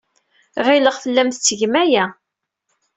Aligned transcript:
Ɣileɣ 0.65 0.95
tellam 1.03 1.29
tettgem 1.31 1.73
aya. 1.83 2.05